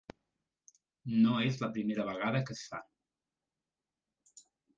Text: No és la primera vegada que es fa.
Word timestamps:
No 1.25 1.35
és 1.49 1.59
la 1.63 1.69
primera 1.75 2.07
vegada 2.07 2.41
que 2.49 2.57
es 2.57 2.65
fa. 2.73 2.81